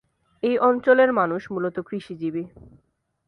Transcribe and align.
এই 0.43 0.55
অঞ্চলের 0.59 1.09
মানুষ 1.13 1.41
মূলত 1.51 1.75
কৃষিজীবী। 1.79 2.43